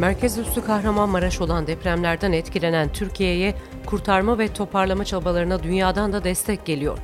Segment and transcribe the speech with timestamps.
[0.00, 3.54] Merkez üssü Kahramanmaraş olan depremlerden etkilenen Türkiye'ye
[3.86, 6.98] kurtarma ve toparlama çabalarına dünyadan da destek geliyor.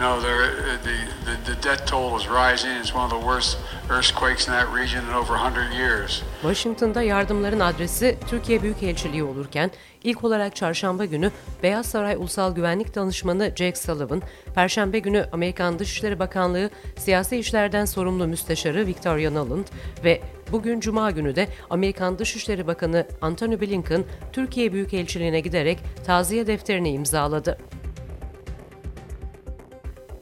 [0.00, 0.50] Know, the,
[0.84, 2.70] the, the death toll is rising.
[2.70, 3.58] It's one of the worst
[3.90, 6.22] earthquakes in that region in over 100 years.
[6.42, 9.70] Washington'da yardımların adresi Türkiye Büyükelçiliği olurken
[10.04, 11.30] ilk olarak çarşamba günü
[11.62, 14.22] Beyaz Saray Ulusal Güvenlik Danışmanı Jake Sullivan,
[14.54, 19.66] perşembe günü Amerikan Dışişleri Bakanlığı Siyasi İşlerden Sorumlu Müsteşarı Victoria Nuland
[20.04, 20.20] ve
[20.52, 27.58] bugün Cuma günü de Amerikan Dışişleri Bakanı Antony Blinken Türkiye Büyükelçiliğine giderek taziye defterini imzaladı.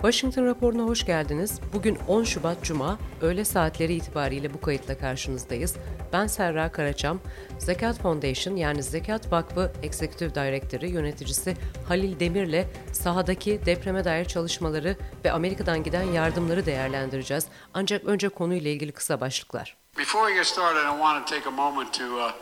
[0.02, 1.60] Washington raporuna hoş geldiniz.
[1.72, 5.76] Bugün 10 Şubat Cuma, öğle saatleri itibariyle bu kayıtla karşınızdayız.
[6.12, 7.20] Ben Serra Karaçam,
[7.58, 11.56] Zekat Foundation yani Zekat Vakfı Executive Director'ı, yöneticisi
[11.88, 17.46] Halil Demir'le sahadaki depreme dair çalışmaları ve Amerika'dan giden yardımları değerlendireceğiz.
[17.74, 19.76] Ancak önce konuyla ilgili kısa başlıklar.
[19.98, 22.32] Before we get started, I want to take a moment to, uh,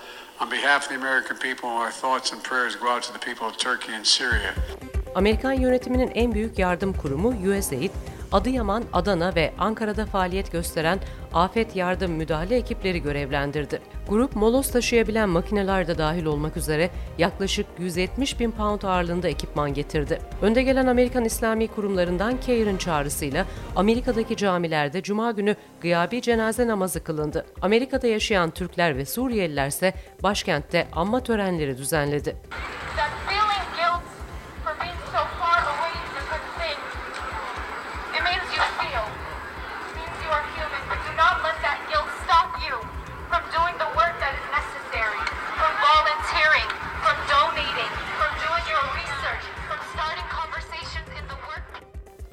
[0.42, 3.46] on behalf of the American people, our thoughts and prayers go out to the people
[3.46, 4.54] of Turkey and Syria.
[5.16, 7.90] Amerikan yönetiminin en büyük yardım kurumu USAID,
[8.32, 10.98] Adıyaman, Adana ve Ankara'da faaliyet gösteren
[11.32, 13.80] afet yardım müdahale ekipleri görevlendirdi.
[14.08, 20.18] Grup molos taşıyabilen makineler de dahil olmak üzere yaklaşık 170 bin pound ağırlığında ekipman getirdi.
[20.42, 27.46] Önde gelen Amerikan İslami kurumlarından CARE'ın çağrısıyla Amerika'daki camilerde Cuma günü gıyabi cenaze namazı kılındı.
[27.62, 32.36] Amerika'da yaşayan Türkler ve Suriyeliler ise başkentte anma törenleri düzenledi.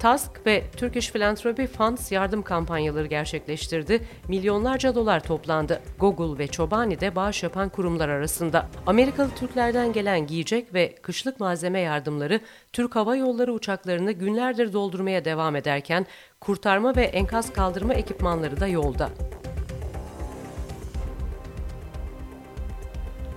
[0.04, 4.02] TASK ve Turkish Philanthropy Funds yardım kampanyaları gerçekleştirdi.
[4.28, 5.82] Milyonlarca dolar toplandı.
[6.00, 8.70] Google ve Çobani de bağış yapan kurumlar arasında.
[8.88, 12.40] Amerikalı Türklerden gelen giyecek ve kışlık malzeme yardımları
[12.74, 16.06] Türk Hava Yolları uçaklarını günlerdir doldurmaya devam ederken
[16.40, 19.10] kurtarma ve enkaz kaldırma ekipmanları da yolda.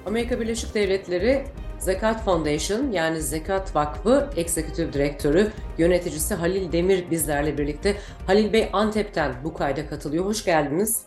[0.06, 1.44] Amerika Birleşik Devletleri
[1.86, 7.96] Zekat Foundation yani Zekat Vakfı Executive Direktörü, yöneticisi Halil Demir bizlerle birlikte.
[8.26, 10.24] Halil Bey Antep'ten bu kayda katılıyor.
[10.24, 11.02] Hoş geldiniz.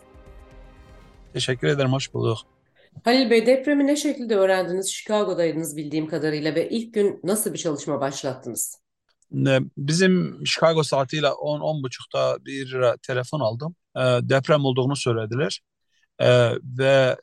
[1.32, 2.38] Teşekkür ederim, hoş bulduk.
[3.04, 4.92] Halil Bey depremi ne şekilde öğrendiniz?
[4.92, 8.80] Chicago'daydınız bildiğim kadarıyla ve ilk gün nasıl bir çalışma başlattınız?
[9.76, 13.74] Bizim Chicago saatiyle 10-10.30'da bir telefon aldım.
[14.28, 15.60] Deprem olduğunu söylediler.
[16.78, 17.16] Ve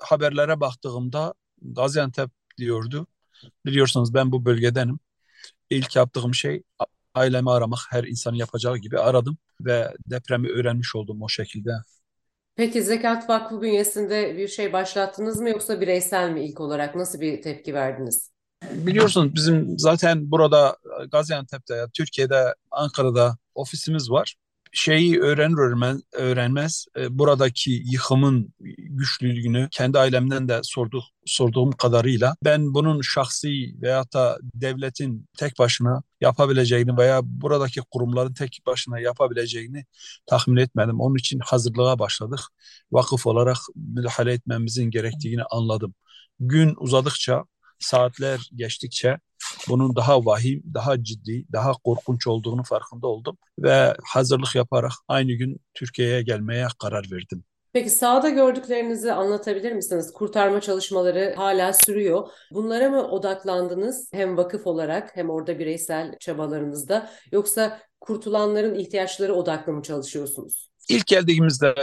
[0.00, 2.30] haberlere baktığımda Gaziantep
[2.62, 3.06] diyordu.
[3.66, 4.98] Biliyorsunuz ben bu bölgedenim.
[5.70, 6.62] İlk yaptığım şey
[7.14, 11.70] ailemi aramak her insanın yapacağı gibi aradım ve depremi öğrenmiş oldum o şekilde.
[12.56, 17.42] Peki Zekat Vakfı bünyesinde bir şey başlattınız mı yoksa bireysel mi ilk olarak nasıl bir
[17.42, 18.32] tepki verdiniz?
[18.72, 20.76] Biliyorsunuz bizim zaten burada
[21.12, 24.34] Gaziantep'te, Türkiye'de, Ankara'da ofisimiz var
[24.72, 32.74] şeyi öğrenir öğrenmez, öğrenmez e, buradaki yıkımın güçlülüğünü kendi ailemden de sorduk, sorduğum kadarıyla ben
[32.74, 33.48] bunun şahsi
[33.82, 39.84] veyahut da devletin tek başına yapabileceğini veya buradaki kurumların tek başına yapabileceğini
[40.26, 41.00] tahmin etmedim.
[41.00, 42.40] Onun için hazırlığa başladık.
[42.92, 45.94] Vakıf olarak müdahale etmemizin gerektiğini anladım.
[46.40, 47.44] Gün uzadıkça,
[47.78, 49.18] saatler geçtikçe
[49.68, 55.60] bunun daha vahim, daha ciddi, daha korkunç olduğunu farkında oldum ve hazırlık yaparak aynı gün
[55.74, 57.44] Türkiye'ye gelmeye karar verdim.
[57.72, 60.12] Peki sahada gördüklerinizi anlatabilir misiniz?
[60.12, 62.28] Kurtarma çalışmaları hala sürüyor.
[62.50, 69.82] Bunlara mı odaklandınız hem vakıf olarak hem orada bireysel çabalarınızda yoksa kurtulanların ihtiyaçları odaklı mı
[69.82, 70.68] çalışıyorsunuz?
[70.88, 71.74] İlk geldiğimizde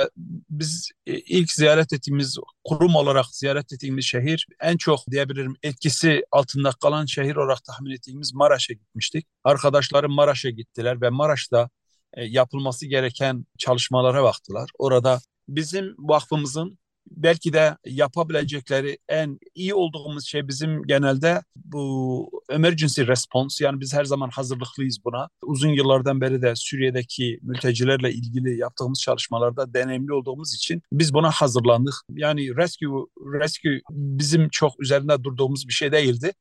[0.50, 6.72] biz e, ilk ziyaret ettiğimiz kurum olarak ziyaret ettiğimiz şehir en çok diyebilirim etkisi altında
[6.82, 9.28] kalan şehir olarak tahmin ettiğimiz Maraş'a gitmiştik.
[9.44, 11.70] Arkadaşlarım Maraş'a gittiler ve Maraş'ta
[12.14, 14.70] e, yapılması gereken çalışmalara baktılar.
[14.80, 16.80] Orada bizim vakfımızın
[17.12, 24.06] belki de yapabilecekleri en iyi olduğumuz şey bizim genelde bu emergency response yani biz her
[24.06, 25.30] zaman hazırlıklıyız buna.
[25.44, 31.94] Uzun yıllardan beri de Suriye'deki mültecilerle ilgili yaptığımız çalışmalarda deneyimli olduğumuz için biz buna hazırlandık.
[32.10, 33.06] Yani rescue
[33.40, 36.32] rescue bizim çok üzerinde durduğumuz bir şey değildi.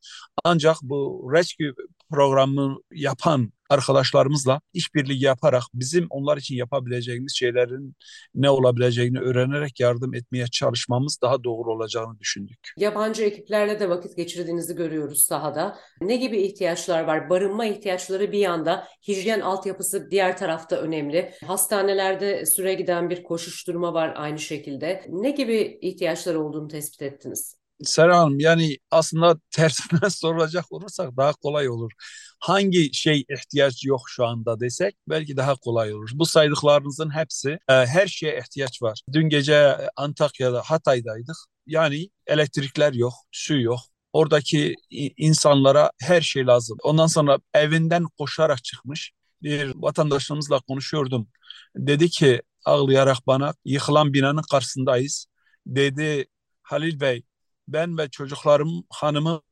[0.44, 1.72] Ancak bu rescue
[2.10, 7.96] programı yapan arkadaşlarımızla işbirliği yaparak bizim onlar için yapabileceğimiz şeylerin
[8.34, 12.58] ne olabileceğini öğrenerek yardım etmeye çalışmamız daha doğru olacağını düşündük.
[12.76, 15.78] Yabancı ekiplerle de vakit geçirdiğinizi görüyoruz sahada.
[16.00, 17.30] Ne gibi ihtiyaçlar var?
[17.30, 21.32] Barınma ihtiyaçları bir yanda, hijyen altyapısı diğer tarafta önemli.
[21.46, 25.04] Hastanelerde süre giden bir koşuşturma var aynı şekilde.
[25.08, 27.57] Ne gibi ihtiyaçlar olduğunu tespit ettiniz?
[27.84, 31.92] Serra Hanım yani aslında tersine soracak olursak daha kolay olur.
[32.40, 36.10] Hangi şey ihtiyaç yok şu anda desek belki daha kolay olur.
[36.14, 39.00] Bu saydıklarınızın hepsi e, her şeye ihtiyaç var.
[39.12, 41.36] Dün gece Antakya'da Hatay'daydık.
[41.66, 43.80] Yani elektrikler yok, su yok.
[44.12, 44.74] Oradaki
[45.16, 46.78] insanlara her şey lazım.
[46.82, 51.28] Ondan sonra evinden koşarak çıkmış bir vatandaşımızla konuşuyordum.
[51.76, 55.26] Dedi ki ağlayarak bana yıkılan binanın karşısındayız.
[55.66, 56.26] Dedi
[56.62, 57.22] Halil Bey
[57.68, 59.42] ben ve çocuklarım hanımım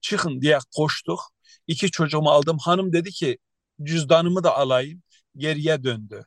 [0.00, 1.20] çıkın diye koştuk.
[1.66, 2.58] İki çocuğumu aldım.
[2.58, 3.38] Hanım dedi ki
[3.82, 5.02] cüzdanımı da alayım.
[5.36, 6.24] Geriye döndü.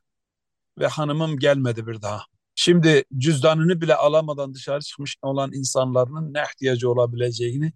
[0.79, 2.21] Ve hanımım gelmedi bir daha.
[2.55, 7.73] Şimdi cüzdanını bile alamadan dışarı çıkmış olan insanların ne ihtiyacı olabileceğini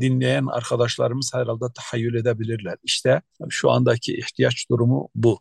[0.00, 2.76] dinleyen arkadaşlarımız herhalde tahayyül edebilirler.
[2.82, 5.40] İşte şu andaki ihtiyaç durumu bu.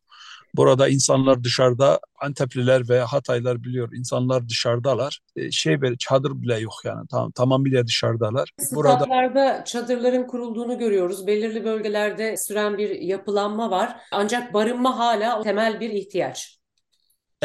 [0.57, 3.90] Burada insanlar dışarıda, Antepliler ve Hataylar biliyor.
[3.94, 5.19] insanlar dışarıdalar.
[5.36, 7.07] E, şey böyle çadır bile yok yani.
[7.07, 8.52] Tam tamamıyla dışarıdalar.
[8.72, 11.28] Burada çadırların kurulduğunu görüyoruz.
[11.28, 13.98] Belirli bölgelerde süren bir yapılanma var.
[14.12, 16.55] Ancak barınma hala temel bir ihtiyaç.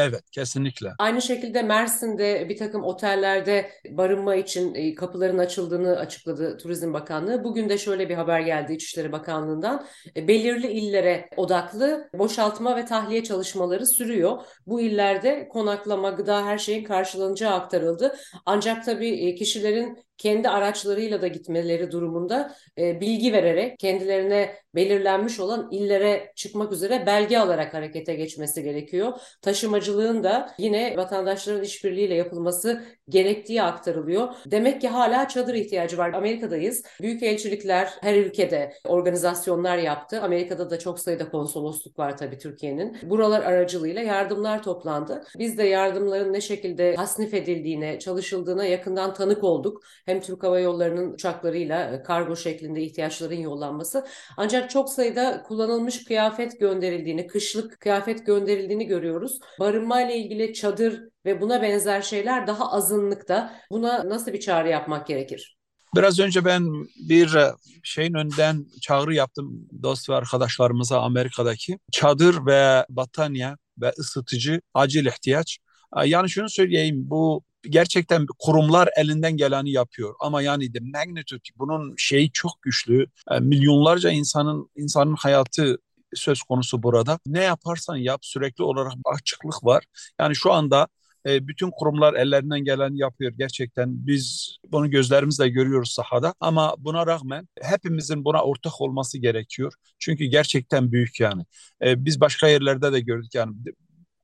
[0.01, 0.89] Evet, kesinlikle.
[0.99, 7.45] Aynı şekilde Mersin'de bir takım otellerde barınma için e, kapıların açıldığını açıkladı Turizm Bakanlığı.
[7.45, 9.87] Bugün de şöyle bir haber geldi İçişleri Bakanlığı'ndan.
[10.17, 14.43] E, belirli illere odaklı boşaltma ve tahliye çalışmaları sürüyor.
[14.67, 18.17] Bu illerde konaklama, gıda her şeyin karşılanacağı aktarıldı.
[18.47, 25.69] Ancak tabii e, kişilerin kendi araçlarıyla da gitmeleri durumunda e, bilgi vererek kendilerine belirlenmiş olan
[25.71, 29.21] illere çıkmak üzere belge alarak harekete geçmesi gerekiyor.
[29.43, 34.29] Taşımacılığın da yine vatandaşların işbirliğiyle yapılması gerektiği aktarılıyor.
[34.47, 36.13] Demek ki hala çadır ihtiyacı var.
[36.13, 36.85] Amerika'dayız.
[37.03, 40.21] Büyük elçilikler her ülkede organizasyonlar yaptı.
[40.23, 42.97] Amerika'da da çok sayıda konsolosluk var tabii Türkiye'nin.
[43.03, 45.23] Buralar aracılığıyla yardımlar toplandı.
[45.39, 51.13] Biz de yardımların ne şekilde tasnif edildiğine, çalışıldığına yakından tanık olduk hem Türk Hava Yolları'nın
[51.13, 54.07] uçaklarıyla e, kargo şeklinde ihtiyaçların yollanması.
[54.37, 59.41] Ancak çok sayıda kullanılmış kıyafet gönderildiğini, kışlık kıyafet gönderildiğini görüyoruz.
[59.61, 63.55] Barınma ile ilgili çadır ve buna benzer şeyler daha azınlıkta.
[63.71, 65.57] Buna nasıl bir çağrı yapmak gerekir?
[65.97, 66.69] Biraz önce ben
[67.09, 67.53] bir e,
[67.83, 71.79] şeyin önden çağrı yaptım dost ve arkadaşlarımıza Amerika'daki.
[71.93, 75.59] Çadır ve battaniye ve ısıtıcı acil ihtiyaç.
[76.05, 82.33] Yani şunu söyleyeyim bu gerçekten kurumlar elinden geleni yapıyor ama yani de magnitude bunun şeyi
[82.33, 83.07] çok güçlü.
[83.31, 85.77] E, milyonlarca insanın insanın hayatı
[86.15, 87.19] söz konusu burada.
[87.27, 89.85] Ne yaparsan yap sürekli olarak açıklık var.
[90.21, 90.89] Yani şu anda
[91.27, 94.07] e, bütün kurumlar ellerinden geleni yapıyor gerçekten.
[94.07, 99.73] Biz bunu gözlerimizle görüyoruz sahada ama buna rağmen hepimizin buna ortak olması gerekiyor.
[99.99, 101.43] Çünkü gerçekten büyük yani.
[101.85, 103.55] E, biz başka yerlerde de gördük yani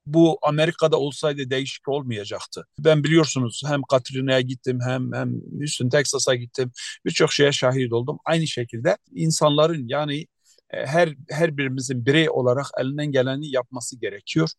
[0.06, 2.66] bu Amerika'da olsaydı değişik olmayacaktı.
[2.78, 6.72] Ben biliyorsunuz hem Katrina'ya gittim hem hem Houston, Texas'a gittim.
[7.04, 8.18] Birçok şeye şahit oldum.
[8.24, 10.26] Aynı şekilde insanların yani
[10.70, 14.50] her her birimizin birey olarak elinden geleni yapması gerekiyor.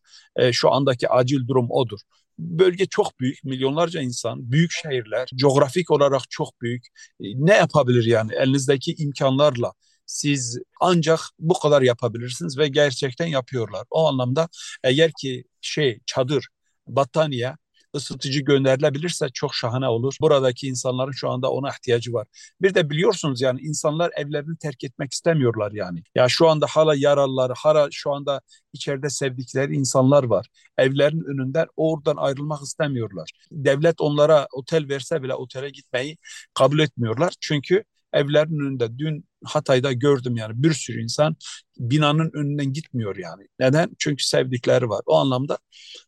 [0.52, 2.00] Şu andaki acil durum odur.
[2.38, 6.86] Bölge çok büyük, milyonlarca insan, büyük şehirler, coğrafik olarak çok büyük.
[7.20, 9.72] Ne yapabilir yani elinizdeki imkanlarla?
[10.08, 13.84] siz ancak bu kadar yapabilirsiniz ve gerçekten yapıyorlar.
[13.90, 14.48] O anlamda
[14.84, 16.48] eğer ki şey çadır,
[16.86, 17.56] battaniye,
[17.98, 20.16] ısıtıcı gönderilebilirse çok şahane olur.
[20.20, 22.26] Buradaki insanların şu anda ona ihtiyacı var.
[22.62, 26.02] Bir de biliyorsunuz yani insanlar evlerini terk etmek istemiyorlar yani.
[26.14, 28.40] Ya şu anda hala yaralılar, hala şu anda
[28.72, 30.46] içeride sevdikleri insanlar var.
[30.78, 33.30] Evlerin önünden oradan ayrılmak istemiyorlar.
[33.52, 36.16] Devlet onlara otel verse bile otele gitmeyi
[36.54, 37.32] kabul etmiyorlar.
[37.40, 41.36] Çünkü evlerin önünde dün Hatay'da gördüm yani bir sürü insan
[41.78, 43.46] binanın önünden gitmiyor yani.
[43.60, 43.90] Neden?
[43.98, 45.00] Çünkü sevdikleri var.
[45.06, 45.58] O anlamda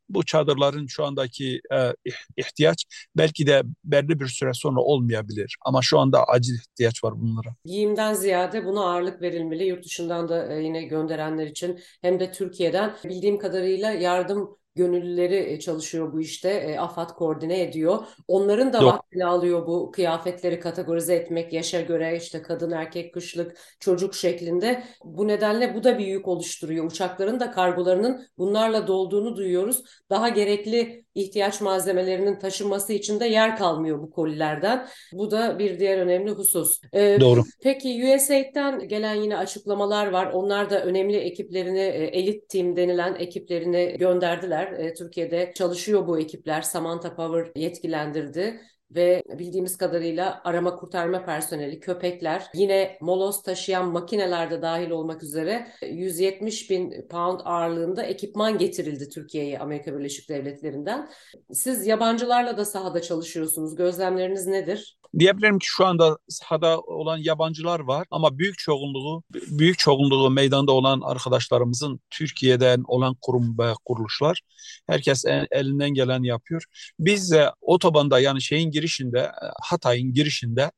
[0.08, 1.92] bu çadırların şu andaki e,
[2.36, 2.84] ihtiyaç
[3.16, 5.56] belki de belli bir süre sonra olmayabilir.
[5.64, 7.54] Ama şu anda acil ihtiyaç var bunlara.
[7.64, 9.64] Giyimden ziyade buna ağırlık verilmeli.
[9.64, 15.60] Yurt dışından da e, yine gönderenler için hem de Türkiye'den bildiğim kadarıyla yardım gönüllüleri e,
[15.60, 16.48] çalışıyor bu işte.
[16.48, 17.98] E, AFAD koordine ediyor.
[18.28, 18.94] Onların da Yok.
[18.94, 24.84] vaktini alıyor bu kıyafetleri kategorize etmek yaşa göre işte kadın erkek kışlık çocuk şeklinde.
[25.04, 26.84] Bu nedenle bu da bir yük oluşturuyor.
[26.84, 29.82] Uçakların da kargolarının bunlarla dolduğunu duyuyoruz.
[30.10, 34.86] Daha gerekli ihtiyaç malzemelerinin taşınması için de yer kalmıyor bu kolilerden.
[35.12, 36.80] Bu da bir diğer önemli husus.
[36.92, 37.42] Ee, Doğru.
[37.62, 40.30] Peki USAID'den gelen yine açıklamalar var.
[40.32, 44.72] Onlar da önemli ekiplerini, e, elit team denilen ekiplerini gönderdiler.
[44.72, 46.62] E, Türkiye'de çalışıyor bu ekipler.
[46.62, 54.62] Samantha Power yetkilendirdi ve bildiğimiz kadarıyla arama kurtarma personeli, köpekler, yine moloz taşıyan makineler de
[54.62, 61.10] dahil olmak üzere 170 bin pound ağırlığında ekipman getirildi Türkiye'ye Amerika Birleşik Devletleri'nden.
[61.52, 63.76] Siz yabancılarla da sahada çalışıyorsunuz.
[63.76, 64.99] Gözlemleriniz nedir?
[65.18, 71.00] Diyebilirim ki şu anda sahada olan yabancılar var ama büyük çoğunluğu büyük çoğunluğu meydanda olan
[71.00, 74.40] arkadaşlarımızın Türkiye'den olan kurum ve kuruluşlar
[74.86, 76.64] herkes elinden gelen yapıyor.
[76.98, 80.70] Biz de otobanda yani şeyin girişinde Hatay'ın girişinde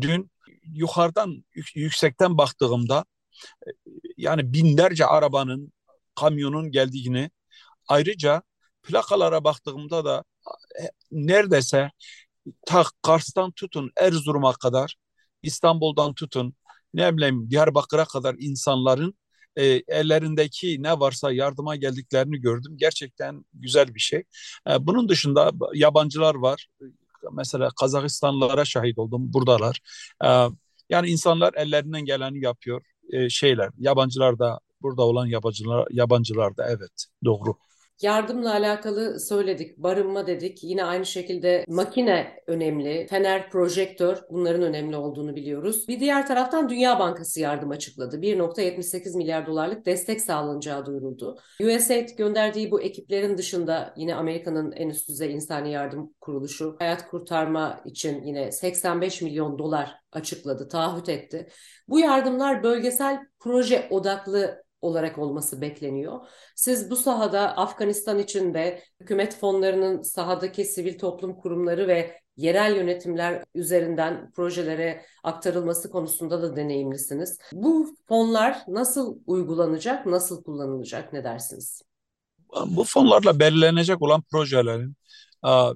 [0.00, 0.30] dün
[0.62, 3.04] yukarıdan yüksekten baktığımda
[4.16, 5.72] yani binlerce arabanın
[6.14, 7.30] kamyonun geldiğini
[7.88, 8.42] ayrıca
[8.82, 10.24] plakalara baktığımda da
[10.80, 11.90] e, neredeyse
[12.66, 14.96] ta Kars'tan tutun Erzurum'a kadar,
[15.42, 16.54] İstanbul'dan tutun
[16.94, 19.14] ne bileyim Diyarbakır'a kadar insanların
[19.56, 22.72] e, ellerindeki ne varsa yardıma geldiklerini gördüm.
[22.76, 24.24] Gerçekten güzel bir şey.
[24.70, 26.66] E, bunun dışında yabancılar var.
[27.32, 29.32] Mesela Kazakistanlılara şahit oldum.
[29.32, 29.80] Buradalar.
[30.24, 30.28] E,
[30.90, 32.82] yani insanlar ellerinden geleni yapıyor.
[33.12, 37.54] E, şeyler, yabancılar da burada olan yabancılar, yabancılar da evet doğru.
[38.02, 40.64] Yardımla alakalı söyledik, barınma dedik.
[40.64, 45.88] Yine aynı şekilde makine önemli, fener, projektör bunların önemli olduğunu biliyoruz.
[45.88, 48.20] Bir diğer taraftan Dünya Bankası yardım açıkladı.
[48.20, 51.38] 1.78 milyar dolarlık destek sağlanacağı duyuruldu.
[51.60, 57.80] USAID gönderdiği bu ekiplerin dışında yine Amerika'nın en üst düzey insani yardım kuruluşu hayat kurtarma
[57.84, 61.48] için yine 85 milyon dolar açıkladı, taahhüt etti.
[61.88, 66.20] Bu yardımlar bölgesel proje odaklı olarak olması bekleniyor.
[66.56, 73.44] Siz bu sahada Afganistan için de hükümet fonlarının sahadaki sivil toplum kurumları ve yerel yönetimler
[73.54, 77.38] üzerinden projelere aktarılması konusunda da deneyimlisiniz.
[77.52, 81.82] Bu fonlar nasıl uygulanacak, nasıl kullanılacak ne dersiniz?
[82.66, 84.96] Bu fonlarla belirlenecek olan projelerin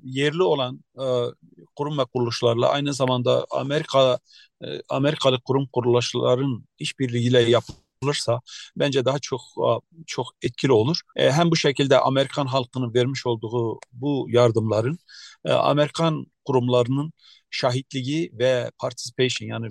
[0.02, 0.80] yerli olan
[1.76, 4.18] kurum ve kuruluşlarla aynı zamanda Amerika
[4.88, 8.40] Amerikalı kurum kuruluşların işbirliğiyle yapılması yapılırsa
[8.76, 9.40] bence daha çok
[10.06, 11.00] çok etkili olur.
[11.16, 14.98] E, hem bu şekilde Amerikan halkının vermiş olduğu bu yardımların
[15.44, 17.12] e, Amerikan kurumlarının
[17.50, 19.68] şahitliği ve participation yani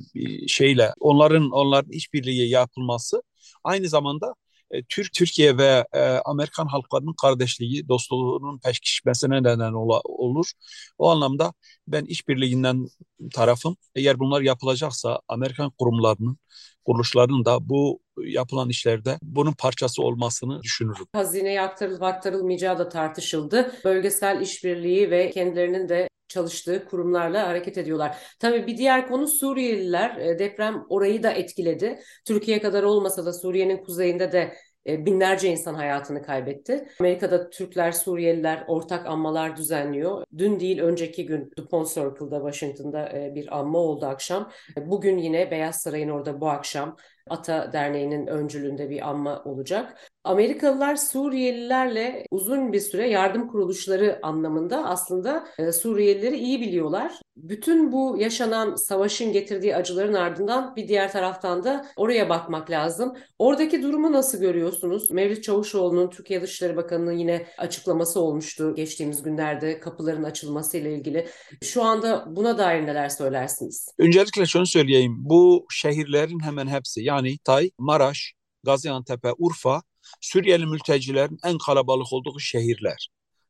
[0.48, 3.22] şeyle onların onların işbirliği yapılması
[3.64, 4.36] aynı zamanda
[4.72, 10.52] e, Türk Türkiye ve e, Amerikan halklarının kardeşliği, dostluğunun peşkişmesine neden ola, olur.
[10.98, 11.54] O anlamda
[11.88, 12.88] ben işbirliğinden
[13.34, 13.78] tarafım.
[13.96, 16.38] Eğer bunlar yapılacaksa Amerikan kurumlarının,
[16.86, 21.06] kuruluşlarının da bu yapılan işlerde bunun parçası olmasını düşünürüm.
[21.14, 23.72] Hazineye aktarılıp aktarılmayacağı da tartışıldı.
[23.86, 28.18] Bölgesel işbirliği ve kendilerinin de çalıştığı kurumlarla hareket ediyorlar.
[28.40, 30.18] Tabii bir diğer konu Suriyeliler.
[30.18, 32.00] E, deprem orayı da etkiledi.
[32.26, 34.54] Türkiye kadar olmasa da Suriye'nin kuzeyinde de
[34.88, 36.88] e, binlerce insan hayatını kaybetti.
[37.00, 40.24] Amerika'da Türkler, Suriyeliler ortak anmalar düzenliyor.
[40.38, 44.52] Dün değil önceki gün DuPont Circle'da Washington'da e, bir anma oldu akşam.
[44.78, 46.98] Bugün yine Beyaz Saray'ın orada bu akşam
[47.30, 50.12] Ata Derneği'nin öncülüğünde bir anma olacak.
[50.24, 57.12] Amerikalılar Suriyelilerle uzun bir süre yardım kuruluşları anlamında aslında e, Suriyelileri iyi biliyorlar.
[57.38, 63.18] Bütün bu yaşanan savaşın getirdiği acıların ardından bir diğer taraftan da oraya bakmak lazım.
[63.40, 65.12] Oradaki durumu nasıl görüyorsunuz?
[65.12, 71.28] Mevlüt Çavuşoğlu'nun Türkiye Dışişleri Bakanı'nın yine açıklaması olmuştu geçtiğimiz günlerde kapıların açılması ile ilgili.
[71.64, 73.88] Şu anda buna dair neler söylersiniz?
[73.98, 75.16] Öncelikle şunu söyleyeyim.
[75.20, 78.34] Bu şehirlerin hemen hepsi yani Tay, Maraş,
[78.64, 79.82] Gaziantep, Urfa
[80.22, 83.10] Suriyeli mültecilerin en kalabalık olduğu şehirler.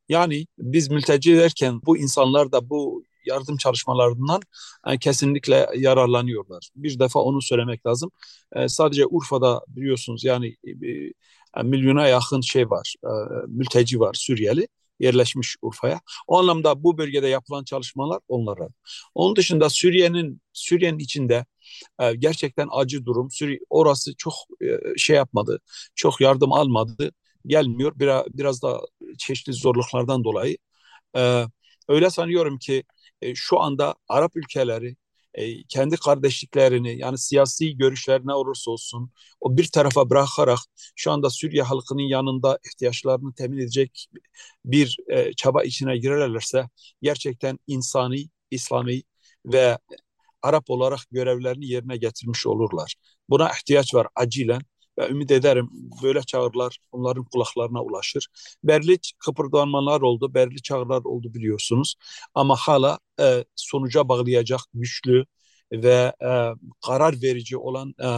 [0.09, 4.41] Yani biz mülteci derken bu insanlar da bu yardım çalışmalarından
[4.85, 6.69] yani e, kesinlikle yararlanıyorlar.
[6.75, 8.11] Bir defa onu söylemek lazım.
[8.55, 10.55] E, sadece Urfa'da biliyorsunuz yani
[11.57, 13.09] e, milyona yakın şey var, e,
[13.47, 14.67] mülteci var Suriyeli
[14.99, 16.01] yerleşmiş Urfa'ya.
[16.27, 18.67] O anlamda bu bölgede yapılan çalışmalar onlara.
[19.15, 21.45] Onun dışında Suriye'nin Suriye'nin içinde
[22.01, 23.31] e, gerçekten acı durum.
[23.31, 25.59] Suriye orası çok e, şey yapmadı.
[25.95, 27.11] Çok yardım almadı.
[27.45, 27.93] Gelmiyor.
[27.95, 28.81] Biraz biraz da
[29.17, 30.57] çeşitli zorluklardan dolayı.
[31.17, 31.45] E,
[31.87, 32.83] öyle sanıyorum ki
[33.21, 34.95] e, şu anda Arap ülkeleri
[35.39, 40.59] e, kendi kardeşliklerini yani siyasi görüşlerine olursa olsun o bir tarafa bırakarak
[40.95, 44.07] şu anda Suriye halkının yanında ihtiyaçlarını temin edecek
[44.65, 46.69] bir e, çaba içine girerlerse
[47.01, 49.01] gerçekten insani, İslami
[49.45, 49.77] ve
[50.41, 52.95] Arap olarak görevlerini yerine getirmiş olurlar.
[53.29, 54.61] Buna ihtiyaç var acilen
[54.99, 55.69] ve ümit ederim
[56.03, 58.27] böyle çağrılar onların kulaklarına ulaşır.
[58.63, 61.95] Belli kıpırdanmalar oldu, belli çağrılar oldu biliyorsunuz.
[62.35, 65.25] Ama hala e, sonuca bağlayacak güçlü
[65.71, 66.29] ve e,
[66.85, 68.09] karar verici olan e,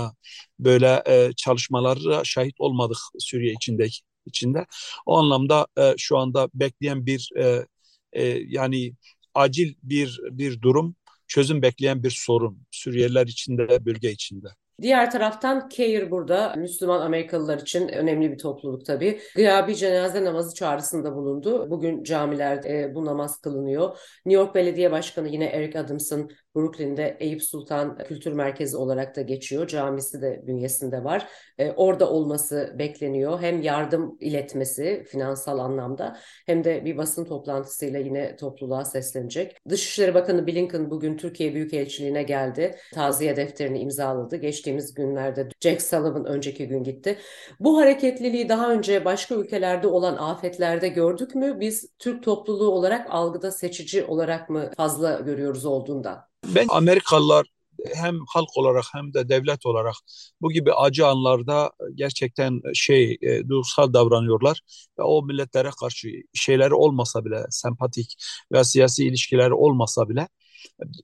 [0.59, 4.65] böyle e, çalışmalara şahit olmadık Suriye içindeki içinde.
[5.05, 7.65] O anlamda e, şu anda bekleyen bir e,
[8.13, 8.93] e, yani
[9.33, 10.95] acil bir bir durum,
[11.27, 14.47] çözüm bekleyen bir sorun Suriyeliler içinde, bölge içinde.
[14.81, 19.19] Diğer taraftan CARE burada Müslüman Amerikalılar için önemli bir topluluk tabii.
[19.35, 21.71] Gıyabi cenaze namazı çağrısında bulundu.
[21.71, 23.97] Bugün camilerde bu namaz kılınıyor.
[24.25, 29.67] New York Belediye Başkanı yine Eric Adams'ın Brooklyn'de Eyüp Sultan Kültür Merkezi olarak da geçiyor.
[29.67, 31.27] Camisi de bünyesinde var.
[31.57, 33.41] E, orada olması bekleniyor.
[33.41, 39.57] Hem yardım iletmesi finansal anlamda hem de bir basın toplantısıyla yine topluluğa seslenecek.
[39.69, 42.75] Dışişleri Bakanı Blinken bugün Türkiye Büyükelçiliğine geldi.
[42.93, 44.35] Taziye defterini imzaladı.
[44.35, 47.17] Geçtiğimiz günlerde Jack Sullivan önceki gün gitti.
[47.59, 51.59] Bu hareketliliği daha önce başka ülkelerde olan afetlerde gördük mü?
[51.59, 56.31] Biz Türk topluluğu olarak algıda seçici olarak mı fazla görüyoruz olduğunda?
[56.47, 57.47] Ben Amerikalılar
[57.95, 59.95] hem halk olarak hem de devlet olarak
[60.41, 64.61] bu gibi acı anlarda gerçekten şey e, duygusal davranıyorlar
[64.99, 68.15] ve o milletlere karşı şeyleri olmasa bile sempatik
[68.51, 70.27] ve siyasi ilişkileri olmasa bile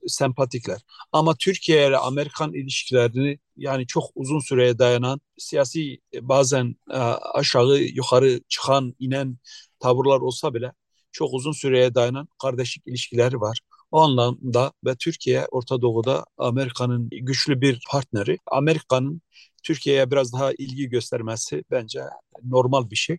[0.06, 0.80] sempatikler.
[1.12, 6.96] Ama Türkiye ile Amerikan ilişkilerini yani çok uzun süreye dayanan siyasi bazen e,
[7.34, 9.38] aşağı yukarı çıkan inen
[9.80, 10.72] tavırlar olsa bile
[11.12, 13.60] çok uzun süreye dayanan kardeşlik ilişkileri var.
[13.90, 18.38] O anlamda ve Türkiye Orta Doğu'da Amerika'nın güçlü bir partneri.
[18.46, 19.22] Amerika'nın
[19.62, 22.02] Türkiye'ye biraz daha ilgi göstermesi bence
[22.44, 23.18] normal bir şey.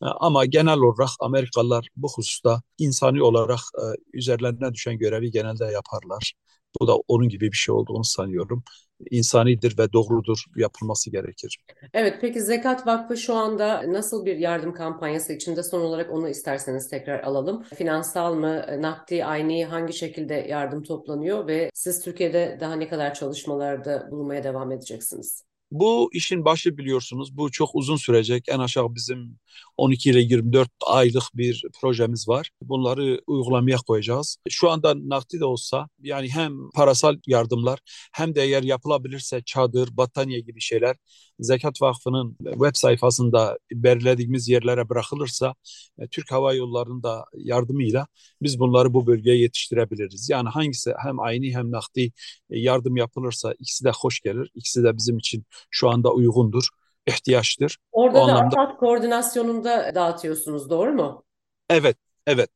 [0.00, 3.84] Ama genel olarak Amerikalılar bu hususta insani olarak e,
[4.18, 6.34] üzerlerine düşen görevi genelde yaparlar.
[6.80, 8.64] Bu da onun gibi bir şey olduğunu sanıyorum.
[9.10, 11.58] İnsanidir ve doğrudur yapılması gerekir.
[11.94, 16.88] Evet peki Zekat Vakfı şu anda nasıl bir yardım kampanyası içinde son olarak onu isterseniz
[16.88, 17.62] tekrar alalım.
[17.62, 24.08] Finansal mı, nakdi, ayni hangi şekilde yardım toplanıyor ve siz Türkiye'de daha ne kadar çalışmalarda
[24.10, 25.45] bulunmaya devam edeceksiniz?
[25.70, 27.36] Bu işin başı biliyorsunuz.
[27.36, 28.44] Bu çok uzun sürecek.
[28.48, 29.38] En aşağı bizim
[29.76, 32.50] 12 ile 24 aylık bir projemiz var.
[32.62, 34.36] Bunları uygulamaya koyacağız.
[34.50, 37.78] Şu anda nakdi de olsa yani hem parasal yardımlar
[38.12, 40.96] hem de eğer yapılabilirse çadır, battaniye gibi şeyler
[41.40, 45.54] Zekat Vakfı'nın web sayfasında belirlediğimiz yerlere bırakılırsa
[45.98, 48.06] e, Türk Hava Yolları'nın da yardımıyla
[48.42, 50.30] biz bunları bu bölgeye yetiştirebiliriz.
[50.30, 52.12] Yani hangisi hem aynı hem nakdi
[52.50, 54.50] e, yardım yapılırsa ikisi de hoş gelir.
[54.54, 56.68] İkisi de bizim için şu anda uygundur,
[57.06, 57.78] ihtiyaçtır.
[57.92, 58.60] Orada o da anlamda...
[58.60, 61.24] AFAD koordinasyonunda dağıtıyorsunuz, doğru mu?
[61.70, 62.50] Evet, evet.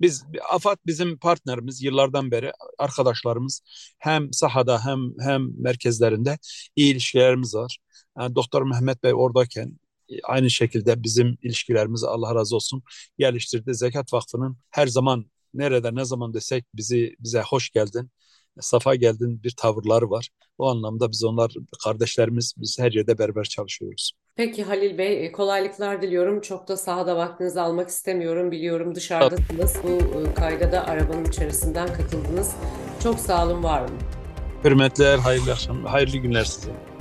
[0.00, 3.60] Biz AFAD bizim partnerimiz yıllardan beri arkadaşlarımız
[3.98, 6.38] hem sahada hem hem merkezlerinde
[6.76, 7.78] iyi ilişkilerimiz var.
[8.18, 9.78] Yani Doktor Mehmet Bey oradayken
[10.08, 12.82] e, aynı şekilde bizim ilişkilerimizi Allah razı olsun
[13.18, 13.74] geliştirdi.
[13.74, 18.10] Zekat Vakfı'nın her zaman nerede ne zaman desek bizi bize hoş geldin,
[18.60, 20.28] safa geldin bir tavırları var.
[20.58, 21.52] O anlamda biz onlar
[21.84, 24.12] kardeşlerimiz, biz her yerde beraber çalışıyoruz.
[24.36, 26.40] Peki Halil Bey, e, kolaylıklar diliyorum.
[26.40, 28.50] Çok da sahada vaktinizi almak istemiyorum.
[28.50, 29.74] Biliyorum dışarıdasınız.
[29.84, 32.54] Bu e, kayda da arabanın içerisinden katıldınız.
[33.02, 33.98] Çok sağ olun, var olun.
[34.64, 36.93] Hürmetler, hayırlı akşam, hayırlı günler size.